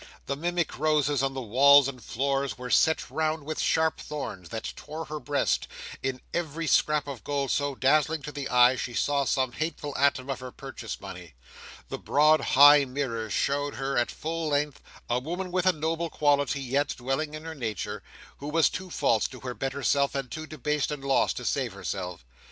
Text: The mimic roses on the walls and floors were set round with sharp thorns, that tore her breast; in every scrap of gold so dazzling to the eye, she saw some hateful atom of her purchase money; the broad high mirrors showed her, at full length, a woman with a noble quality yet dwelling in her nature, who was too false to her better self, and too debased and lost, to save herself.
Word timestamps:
The 0.25 0.35
mimic 0.35 0.79
roses 0.79 1.21
on 1.21 1.35
the 1.35 1.43
walls 1.43 1.87
and 1.87 2.03
floors 2.03 2.57
were 2.57 2.71
set 2.71 3.07
round 3.11 3.45
with 3.45 3.59
sharp 3.59 3.99
thorns, 3.99 4.49
that 4.49 4.73
tore 4.75 5.05
her 5.05 5.19
breast; 5.19 5.67
in 6.01 6.21
every 6.33 6.65
scrap 6.65 7.07
of 7.07 7.23
gold 7.23 7.51
so 7.51 7.75
dazzling 7.75 8.23
to 8.23 8.31
the 8.31 8.49
eye, 8.49 8.75
she 8.77 8.95
saw 8.95 9.25
some 9.25 9.51
hateful 9.51 9.95
atom 9.95 10.27
of 10.31 10.39
her 10.39 10.51
purchase 10.51 10.99
money; 10.99 11.35
the 11.89 11.99
broad 11.99 12.41
high 12.41 12.83
mirrors 12.83 13.31
showed 13.33 13.75
her, 13.75 13.95
at 13.95 14.09
full 14.09 14.47
length, 14.49 14.81
a 15.07 15.19
woman 15.19 15.51
with 15.51 15.67
a 15.67 15.71
noble 15.71 16.09
quality 16.09 16.61
yet 16.61 16.95
dwelling 16.97 17.35
in 17.35 17.43
her 17.43 17.53
nature, 17.53 18.01
who 18.37 18.47
was 18.49 18.71
too 18.71 18.89
false 18.89 19.27
to 19.27 19.41
her 19.41 19.53
better 19.53 19.83
self, 19.83 20.15
and 20.15 20.31
too 20.31 20.47
debased 20.47 20.89
and 20.89 21.05
lost, 21.05 21.37
to 21.37 21.45
save 21.45 21.73
herself. 21.73 22.25